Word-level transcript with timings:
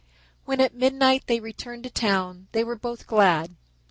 When 0.45 0.59
at 0.61 0.73
midnight 0.73 1.25
they 1.27 1.39
returned 1.39 1.83
to 1.83 1.91
town 1.91 2.47
they 2.53 2.63
were 2.63 2.75
both 2.75 3.05
glad. 3.05 3.55